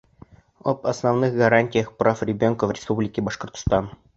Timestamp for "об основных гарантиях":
0.63-1.95